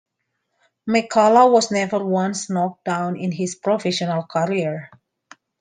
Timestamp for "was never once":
1.51-2.49